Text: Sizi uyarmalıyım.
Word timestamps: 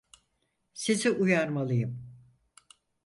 Sizi 0.73 1.09
uyarmalıyım. 1.11 2.19